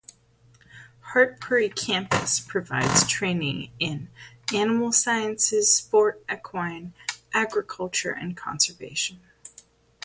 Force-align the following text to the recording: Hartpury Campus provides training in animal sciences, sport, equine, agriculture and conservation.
Hartpury 1.13 1.69
Campus 1.75 2.39
provides 2.39 3.05
training 3.07 3.69
in 3.77 4.09
animal 4.51 4.91
sciences, 4.91 5.71
sport, 5.71 6.23
equine, 6.27 6.95
agriculture 7.35 8.09
and 8.09 8.35
conservation. 8.35 9.19